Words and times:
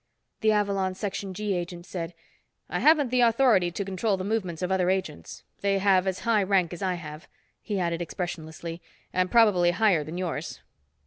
The 0.39 0.51
Avalon 0.51 0.95
Section 0.95 1.31
G 1.35 1.53
agent 1.53 1.85
said, 1.85 2.15
"I 2.71 2.79
haven't 2.79 3.11
the 3.11 3.21
authority 3.21 3.69
to 3.69 3.85
control 3.85 4.17
the 4.17 4.23
movements 4.23 4.63
of 4.63 4.71
other 4.71 4.89
agents, 4.89 5.43
they 5.59 5.77
have 5.77 6.07
as 6.07 6.21
high 6.21 6.41
rank 6.41 6.73
as 6.73 6.81
I 6.81 6.95
have," 6.95 7.27
he 7.61 7.79
added, 7.79 8.01
expressionlessly, 8.01 8.81
"and 9.13 9.29
probably 9.29 9.69
higher 9.69 10.03
than 10.03 10.17
yours." 10.17 10.59